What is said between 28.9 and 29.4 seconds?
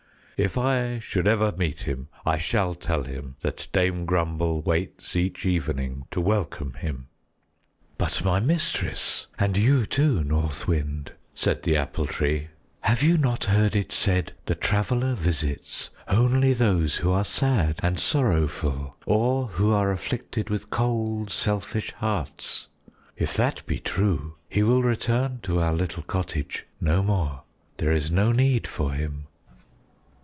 him."